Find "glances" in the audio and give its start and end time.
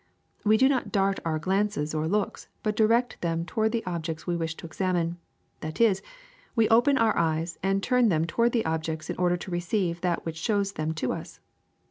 1.37-1.93